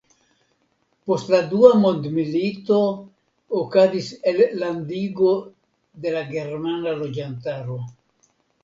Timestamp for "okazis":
3.61-4.11